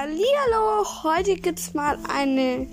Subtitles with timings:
[0.00, 2.68] Hallihallo, heute gibt's mal eine,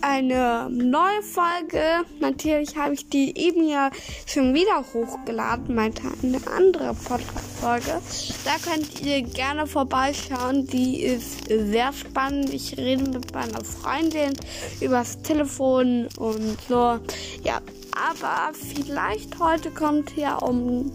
[0.00, 2.06] eine neue Folge.
[2.20, 3.90] Natürlich habe ich die eben ja
[4.24, 8.00] schon wieder hochgeladen, meinte eine andere Podcast-Folge.
[8.46, 10.68] Da könnt ihr gerne vorbeischauen.
[10.68, 12.54] Die ist sehr spannend.
[12.54, 14.32] Ich rede mit meiner Freundin
[14.80, 16.98] übers Telefon und so.
[17.44, 17.60] Ja,
[17.94, 20.94] aber vielleicht heute kommt ja um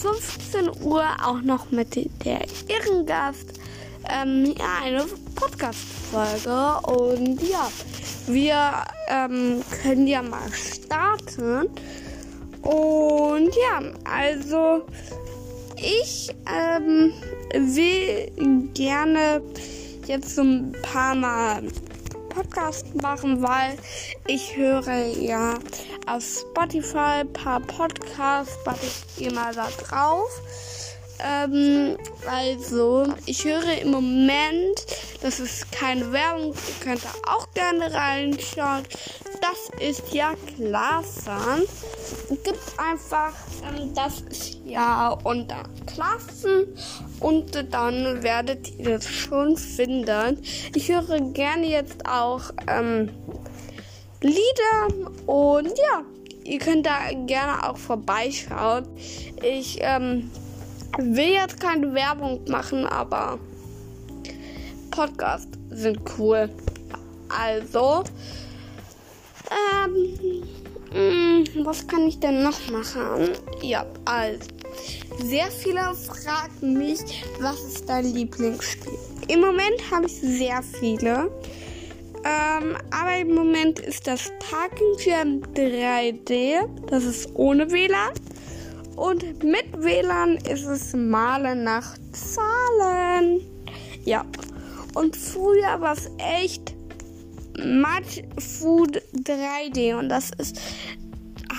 [0.00, 3.57] 15 Uhr auch noch mit der Ehrengast
[4.08, 6.80] ähm, ja, eine Podcast-Folge.
[6.86, 7.70] Und ja,
[8.26, 11.68] wir ähm, können ja mal starten.
[12.62, 14.84] Und ja, also
[15.76, 17.12] ich ähm,
[17.54, 19.42] will gerne
[20.06, 21.62] jetzt so ein paar Mal
[22.30, 23.76] Podcast machen, weil
[24.26, 25.54] ich höre ja
[26.06, 28.78] auf Spotify ein paar Podcasts, was
[29.16, 30.30] ich immer da drauf.
[31.20, 31.96] Ähm,
[32.26, 34.86] also, ich höre im Moment,
[35.20, 38.84] das ist keine Werbung, ihr könnt da auch gerne reinschauen.
[39.40, 41.66] Das ist ja Klassen.
[42.44, 46.74] Gibt einfach ähm, das ist ja unter Klassen
[47.20, 50.40] und dann werdet ihr das schon finden.
[50.74, 53.10] Ich höre gerne jetzt auch ähm,
[54.20, 56.02] Lieder und ja,
[56.44, 58.86] ihr könnt da gerne auch vorbeischauen.
[59.42, 60.30] Ich ähm,
[60.96, 63.38] will jetzt keine Werbung machen, aber
[64.90, 66.48] Podcasts sind cool.
[67.28, 68.04] Also,
[69.50, 70.44] ähm,
[70.92, 73.30] mh, was kann ich denn noch machen?
[73.62, 74.48] Ja, also,
[75.22, 77.00] sehr viele fragen mich,
[77.40, 78.98] was ist dein Lieblingsspiel?
[79.28, 81.30] Im Moment habe ich sehr viele.
[82.24, 86.68] Ähm, aber im Moment ist das Parking Jam 3D.
[86.86, 88.12] Das ist ohne WLAN.
[88.98, 93.40] Und mit WLAN ist es Malen nach Zahlen.
[94.04, 94.24] Ja.
[94.94, 96.74] Und früher war es echt
[97.56, 99.96] Mud Food 3D.
[99.96, 100.60] Und das ist,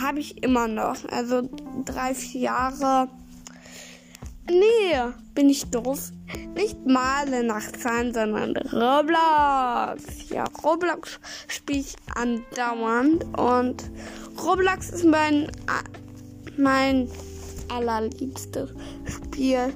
[0.01, 0.97] habe ich immer noch.
[1.09, 1.50] Also
[1.85, 3.07] drei, vier Jahre.
[4.50, 6.11] Nee, bin ich doof.
[6.56, 10.29] Nicht Male nach Zahlen, sondern Roblox.
[10.29, 13.23] Ja, Roblox spiele ich andauernd.
[13.38, 13.89] Und
[14.44, 15.50] Roblox ist mein,
[16.57, 17.07] mein
[17.69, 18.69] allerliebstes
[19.06, 19.74] Spiel.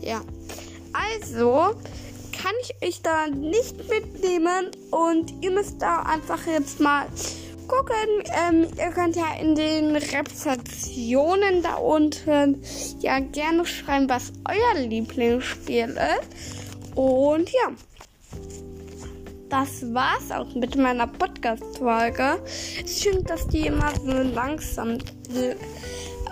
[0.00, 0.20] Ja.
[0.92, 1.74] Also
[2.32, 7.06] kann ich euch da nicht mitnehmen und ihr müsst da einfach jetzt mal
[7.66, 8.22] gucken.
[8.48, 12.62] Ähm, ihr könnt ja in den Rezensionen da unten
[13.00, 16.96] ja gerne schreiben, was euer Lieblingsspiel ist.
[16.96, 17.72] Und ja.
[19.48, 22.42] Das war's auch mit meiner Podcast-Folge.
[22.84, 24.98] Es stimmt, dass die immer so langsam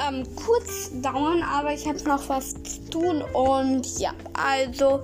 [0.06, 5.00] ähm, kurz dauern, aber ich habe noch was zu tun und ja, also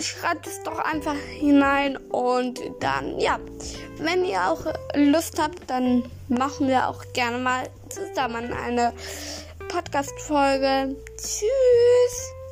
[0.00, 3.38] schreibt es doch einfach hinein und dann, ja,
[3.98, 8.92] wenn ihr auch Lust habt, dann machen wir auch gerne mal zusammen eine
[9.68, 10.96] Podcast-Folge.
[11.16, 12.43] Tschüss!